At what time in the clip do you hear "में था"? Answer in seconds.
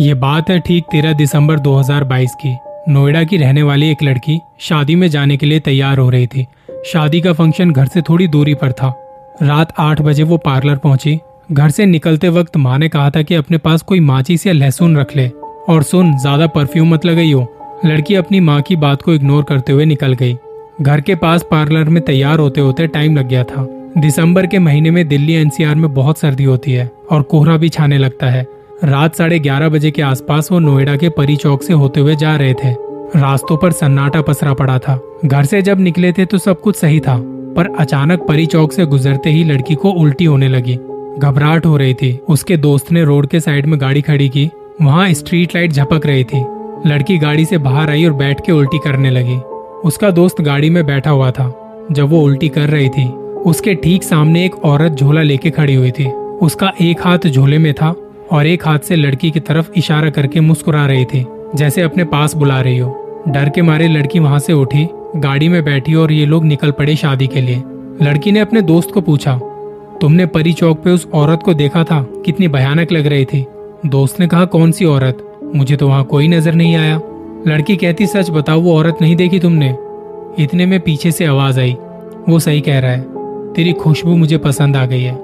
57.58-57.94